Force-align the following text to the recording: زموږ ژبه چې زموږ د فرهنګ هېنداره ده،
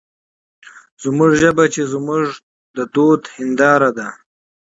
زموږ 1.03 1.31
ژبه 1.41 1.65
چې 1.73 1.81
زموږ 1.93 2.23
د 2.31 2.37
فرهنګ 2.93 3.23
هېنداره 3.35 3.89
ده، 3.97 4.07